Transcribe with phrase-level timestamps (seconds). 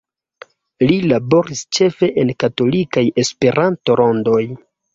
[0.91, 4.43] Li laboris ĉefe en katolikaj Esperanto-rondoj.